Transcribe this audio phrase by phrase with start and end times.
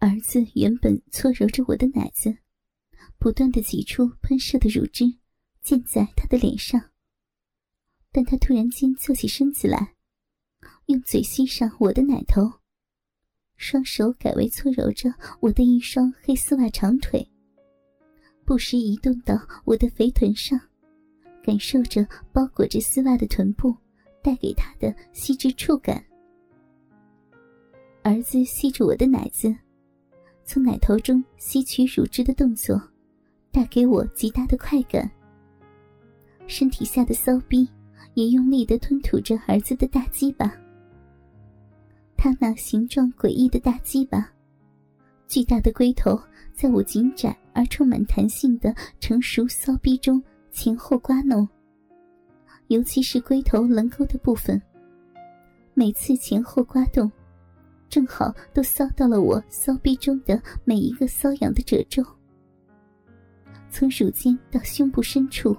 [0.00, 2.38] 儿子原本搓揉着我的奶子，
[3.18, 5.04] 不断的挤出喷射的乳汁，
[5.60, 6.80] 溅在他的脸上。
[8.12, 9.96] 但他突然间坐起身子来，
[10.86, 12.60] 用嘴吸上我的奶头，
[13.56, 17.28] 双手改为搓揉着我的一双黑丝袜长腿，
[18.44, 19.34] 不时移动到
[19.64, 20.60] 我的肥臀上，
[21.42, 23.76] 感受着包裹着丝袜的臀部
[24.22, 26.04] 带给他的细致触感。
[28.04, 29.52] 儿子吸着我的奶子。
[30.50, 32.80] 从奶头中吸取乳汁的动作，
[33.52, 35.08] 带给我极大的快感。
[36.46, 37.68] 身体下的骚逼
[38.14, 40.50] 也用力的吞吐着儿子的大鸡巴。
[42.16, 44.26] 他那形状诡异的大鸡巴，
[45.26, 46.18] 巨大的龟头
[46.54, 50.20] 在我紧窄而充满弹性的成熟骚逼中
[50.50, 51.46] 前后刮弄，
[52.68, 54.60] 尤其是龟头棱沟的部分，
[55.74, 57.12] 每次前后刮动。
[57.88, 62.04] 正好都搔到了我骚逼中的每一个瘙痒的褶皱，
[63.70, 65.56] 从乳尖到胸部深处，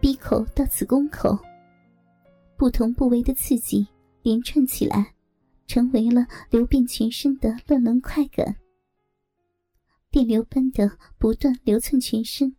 [0.00, 1.38] 鼻口到子宫口，
[2.56, 3.86] 不同部位的刺激
[4.22, 5.14] 连串起来，
[5.66, 8.56] 成为了流遍全身的乱伦快感。
[10.10, 12.56] 电流般的不断流窜全身，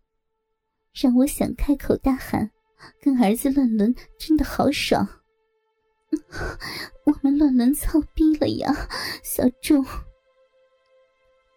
[0.94, 2.52] 让我想开口大喊
[3.02, 5.08] ：“跟儿子乱伦真的好爽！”
[7.06, 8.74] 我们乱伦操逼了呀，
[9.24, 9.86] 小仲！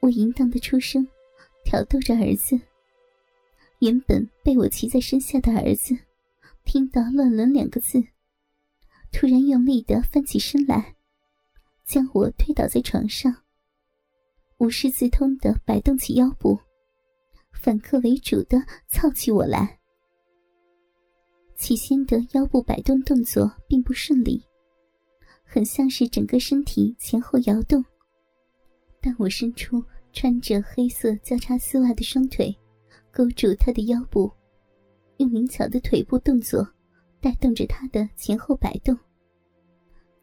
[0.00, 1.06] 我淫荡的出声，
[1.64, 2.60] 挑逗着儿子。
[3.80, 5.96] 原本被我骑在身下的儿子，
[6.64, 8.02] 听到“乱伦”两个字，
[9.10, 10.96] 突然用力的翻起身来，
[11.84, 13.42] 将我推倒在床上，
[14.58, 16.60] 无师自通的摆动起腰部，
[17.52, 19.79] 反客为主的操起我来。
[21.60, 24.42] 起先的腰部摆动动作并不顺利，
[25.44, 27.84] 很像是整个身体前后摇动。
[28.98, 32.56] 但我伸出穿着黑色交叉丝袜的双腿，
[33.12, 34.32] 勾住他的腰部，
[35.18, 36.66] 用灵巧的腿部动作
[37.20, 38.96] 带动着他的前后摆动。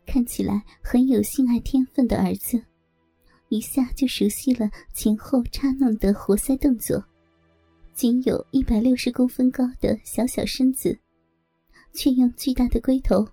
[0.08, 2.60] 看起来很有性爱天分的儿子，
[3.50, 7.02] 一下就熟悉了前后插弄的活塞动作。
[7.94, 10.98] 仅有一百六十公分高的小小身子。
[11.94, 13.28] 却用巨大的龟头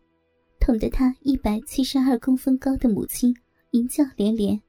[0.58, 3.34] 捅得他一百七十二公分高的母亲
[3.72, 4.60] 淫叫连连。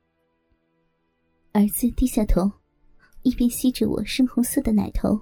[1.53, 2.51] 儿子低下头，
[3.21, 5.19] 一边吸着我深红色的奶头，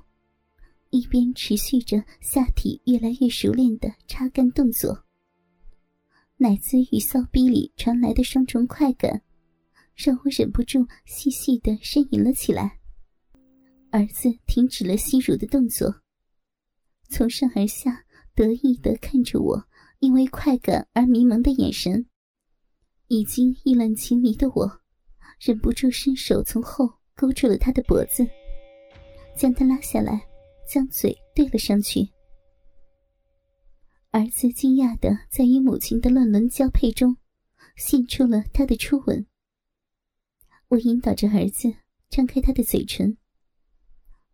[0.90, 5.06] 一边持续着下体越来越熟练的插干动作。
[6.38, 9.22] 奶子与骚逼里传来的双重快感，
[9.96, 12.80] 让我忍不住细细的呻吟了起来。
[13.92, 16.02] 儿子停止了吸乳的动作，
[17.10, 18.03] 从上而下。
[18.36, 19.68] 得意的看着我，
[20.00, 22.08] 因为快感而迷蒙的眼神，
[23.08, 24.82] 已经意乱情迷的我，
[25.40, 28.28] 忍不住伸手从后勾住了他的脖子，
[29.38, 30.28] 将他拉下来，
[30.68, 32.10] 将嘴对了上去。
[34.10, 37.18] 儿子惊讶的在与母亲的乱伦交配中，
[37.76, 39.26] 献出了他的初吻。
[40.70, 41.74] 我引导着儿子
[42.10, 43.18] 张开他的嘴唇，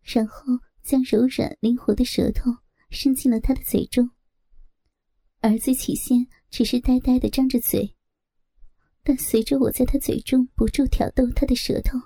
[0.02, 0.44] 然后
[0.82, 2.50] 将柔软灵活的舌头。
[2.90, 4.10] 伸进了他的嘴中。
[5.40, 7.96] 儿子起先只是呆呆的张着嘴，
[9.02, 11.98] 但随着我在他嘴中不住挑逗他的舌头，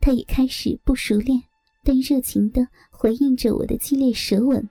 [0.00, 1.42] 他也开始不熟练
[1.84, 4.66] 但热情的回应着我的激烈舌吻。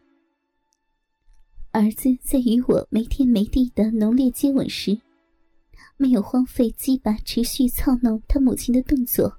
[1.72, 5.00] 儿子在与我没天没地的浓烈接吻时，
[5.98, 9.32] 没有荒废鸡巴持续操弄他母亲的动作，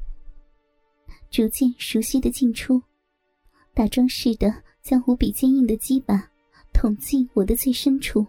[1.31, 2.81] 逐渐熟悉的进出，
[3.75, 4.62] 打桩似的。
[4.82, 6.28] 将无比坚硬的鸡巴
[6.72, 8.26] 捅进我的最深处，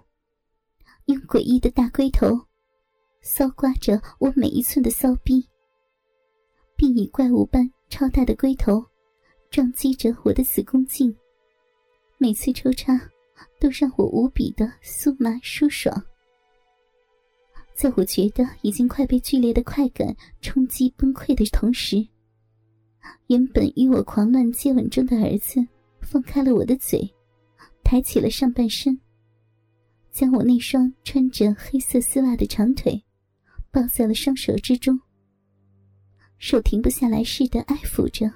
[1.06, 2.40] 用诡异的大龟头
[3.24, 5.48] 搔刮着我每一寸的骚逼，
[6.76, 8.86] 并以怪物般超大的龟头
[9.50, 11.14] 撞击着我的子宫颈。
[12.20, 12.94] 每次抽插
[13.60, 16.04] 都让我无比的酥麻舒爽。
[17.74, 22.08] 在我觉得已经快被剧烈的快感冲击崩溃的同时，
[23.28, 25.68] 原本与我狂乱接吻中的儿子。
[26.04, 27.14] 放开了我的嘴，
[27.84, 29.00] 抬起了上半身，
[30.12, 33.04] 将我那双穿着黑色丝袜的长腿
[33.72, 35.00] 抱在了双手之中，
[36.38, 38.32] 手停不下来似的爱抚着，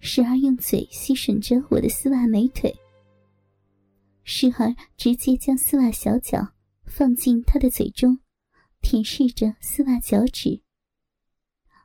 [0.00, 2.74] 时而用嘴吸吮着我的丝袜美腿，
[4.24, 6.52] 时而直接将丝袜小脚
[6.84, 8.18] 放进他的嘴中，
[8.82, 10.60] 舔舐着丝袜脚趾，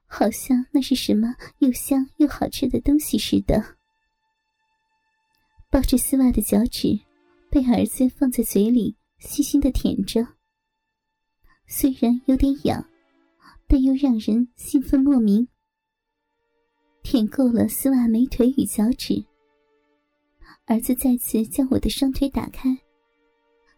[0.07, 3.77] 好像那是什么又香又好吃的东西似的。
[5.71, 6.99] 抱着丝袜的脚趾，
[7.49, 10.27] 被儿子放在嘴里，细心的舔着。
[11.65, 12.85] 虽然有点痒，
[13.69, 15.47] 但又让人兴奋莫名。
[17.03, 19.23] 舔够了丝袜美腿与脚趾，
[20.65, 22.77] 儿子再次将我的双腿打开，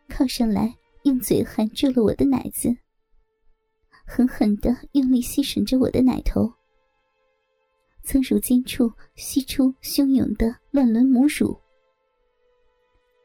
[0.09, 2.75] 靠上来，用嘴含住了我的奶子，
[4.07, 6.51] 狠狠的用力吸吮着我的奶头，
[8.01, 11.55] 从乳尖处吸出汹涌的乱伦母乳。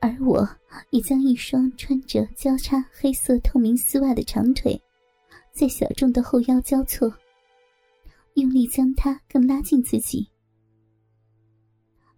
[0.08, 0.49] 而我
[0.88, 4.81] 也将一双穿着交叉黑色透明丝袜的长腿，
[5.52, 7.12] 在小众的后腰交错，
[8.34, 10.26] 用力将它更拉近自己。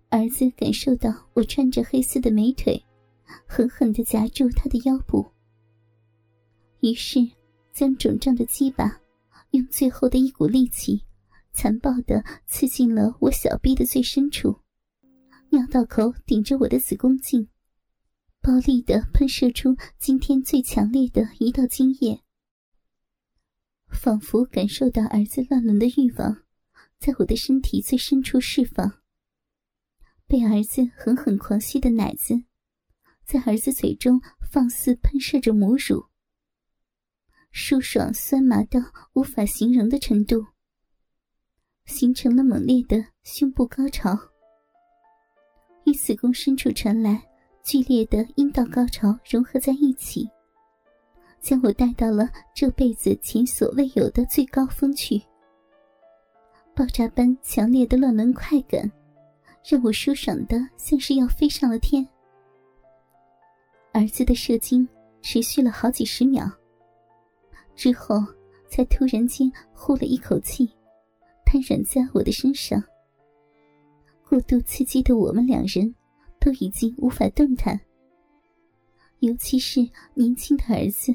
[0.09, 2.81] 儿子感受到我穿着黑丝的美腿，
[3.45, 5.29] 狠狠地夹住他的腰部，
[6.81, 7.19] 于是
[7.73, 9.01] 将肿胀的鸡巴
[9.51, 11.03] 用最后的一股力气，
[11.53, 14.57] 残暴地刺进了我小臂的最深处，
[15.49, 17.49] 尿道口顶着我的子宫颈。
[18.43, 22.23] 暴力的喷射出今天最强烈的一道精液，
[23.89, 26.43] 仿佛感受到儿子乱伦的欲望，
[26.99, 29.03] 在我的身体最深处释放。
[30.27, 32.45] 被儿子狠狠狂吸的奶子，
[33.27, 34.19] 在儿子嘴中
[34.51, 36.07] 放肆喷射着母乳，
[37.53, 38.81] 舒爽酸麻到
[39.13, 40.47] 无法形容的程度，
[41.85, 44.19] 形成了猛烈的胸部高潮，
[45.85, 47.30] 与子宫深处传来。
[47.71, 50.29] 剧烈的阴道高潮融合在一起，
[51.41, 55.23] 将我带到了这辈子前所未有的最高峰去。
[56.75, 58.91] 爆炸般强烈的乱伦快感，
[59.65, 62.05] 让我舒爽的像是要飞上了天。
[63.93, 64.89] 儿子的射精
[65.23, 66.51] 持续了好几十秒，
[67.77, 68.17] 之后
[68.69, 70.69] 才突然间呼了一口气，
[71.47, 72.83] 瘫软在我的身上。
[74.29, 75.95] 过度刺激的我们两人。
[76.41, 77.79] 都已经无法动弹，
[79.21, 81.15] 尤其是年轻的儿子，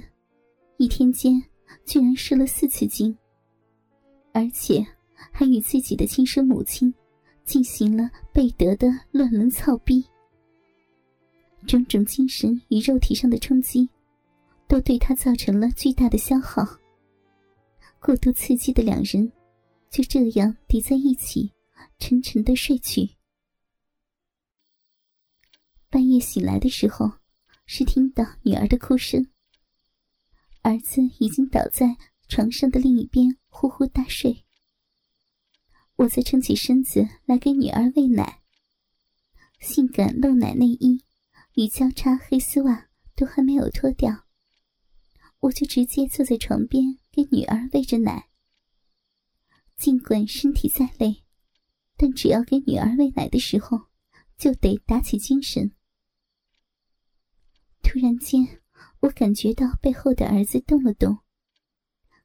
[0.78, 1.42] 一天间
[1.84, 3.18] 居然射了四次精，
[4.32, 4.86] 而且
[5.32, 6.94] 还与自己的亲生母亲
[7.44, 10.06] 进行了贝德的乱伦操逼。
[11.66, 13.90] 种种精神与肉体上的冲击，
[14.68, 16.64] 都对他造成了巨大的消耗。
[18.00, 19.32] 过度刺激的两人，
[19.90, 21.52] 就这样叠在一起，
[21.98, 23.10] 沉沉的睡去。
[25.96, 27.10] 半夜醒来的时候，
[27.66, 29.30] 是听到女儿的哭声。
[30.62, 31.96] 儿子已经倒在
[32.28, 34.44] 床上的另一边呼呼大睡。
[35.96, 38.42] 我再撑起身子来给女儿喂奶。
[39.62, 41.02] 性感露奶内衣
[41.54, 44.26] 与交叉黑丝袜都还没有脱掉，
[45.40, 48.28] 我就直接坐在床边给女儿喂着奶。
[49.78, 51.24] 尽管身体再累，
[51.96, 53.84] 但只要给女儿喂奶的时候，
[54.38, 55.72] 就得打起精神。
[57.88, 58.62] 突然间，
[59.00, 61.20] 我感觉到背后的儿子动了动，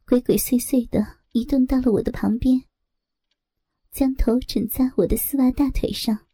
[0.07, 2.65] 鬼鬼祟祟的移动到了我的旁边，
[3.93, 6.27] 将头枕在我的丝袜大腿上，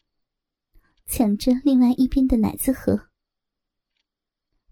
[1.06, 3.08] 抢着另外一边的奶子喝。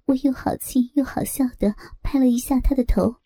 [0.06, 3.16] 我又好气又好笑的拍了一下他的头，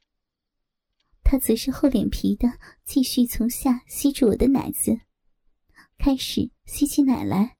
[1.22, 2.48] 他则是厚脸皮的
[2.84, 4.98] 继续从下吸住我的奶子，
[5.98, 7.58] 开始吸起奶来。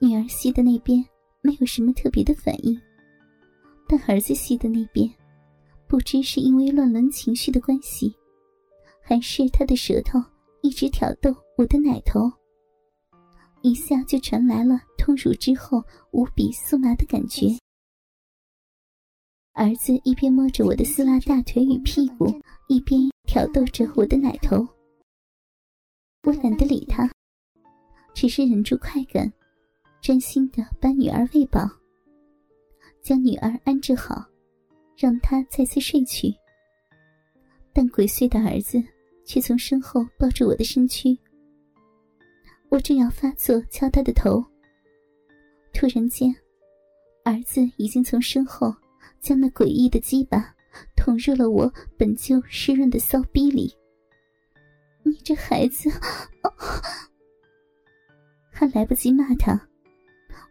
[0.00, 1.11] 女儿吸的那边。
[1.42, 2.80] 没有什么特别的反应，
[3.88, 5.12] 但儿子吸的那边，
[5.88, 8.14] 不知是因为乱伦情绪的关系，
[9.02, 10.22] 还是他的舌头
[10.62, 12.30] 一直挑逗我的奶头，
[13.60, 15.82] 一下就传来了痛乳之后
[16.12, 17.48] 无比酥麻的感觉。
[19.54, 22.26] 儿子一边摸着我的丝袜大腿与屁股，
[22.68, 24.66] 一边挑逗着我的奶头。
[26.22, 27.10] 我懒得理他，
[28.14, 29.30] 只是忍住快感。
[30.02, 31.60] 专心的把女儿喂饱，
[33.00, 34.26] 将女儿安置好，
[34.96, 36.34] 让她再次睡去。
[37.72, 38.82] 但鬼祟的儿子
[39.24, 41.16] 却从身后抱住我的身躯。
[42.68, 44.44] 我正要发作敲他的头，
[45.72, 46.34] 突然间，
[47.24, 48.74] 儿子已经从身后
[49.20, 50.52] 将那诡异的鸡巴
[50.96, 53.72] 捅入了我本就湿润的骚逼里。
[55.04, 55.88] 你这孩子，
[58.50, 59.68] 还来不及骂他。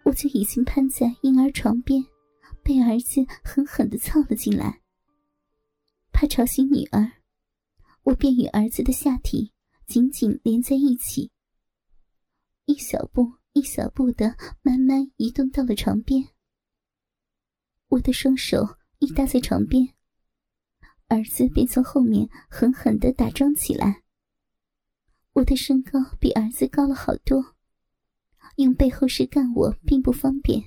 [0.03, 2.03] 我就已经瘫在婴儿床边，
[2.63, 4.81] 被儿子狠狠的操了进来。
[6.11, 7.11] 怕吵醒女儿，
[8.03, 9.53] 我便与儿子的下体
[9.87, 11.31] 紧紧连在一起，
[12.65, 16.29] 一小步一小步的慢慢移动到了床边。
[17.87, 19.93] 我的双手一搭在床边，
[21.07, 24.03] 儿子便从后面狠狠的打桩起来。
[25.33, 27.55] 我的身高比儿子高了好多。
[28.57, 30.63] 用背后式干我并不方便，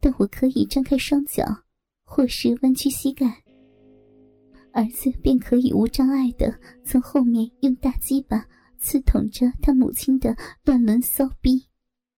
[0.00, 1.44] 但我可以张开双脚，
[2.04, 3.42] 或是弯曲膝盖。
[4.72, 8.46] 儿子便可以无障碍的从后面用大鸡巴
[8.78, 11.69] 刺捅着他母亲的乱伦骚逼。